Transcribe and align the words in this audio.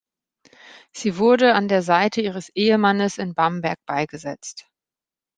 Sie 0.95 1.19
wurde 1.19 1.53
an 1.53 1.67
der 1.67 1.83
Seite 1.83 2.21
ihres 2.21 2.49
Ehemannes 2.55 3.19
in 3.19 3.35
Bamberg 3.35 3.77
beigesetzt. 3.85 4.67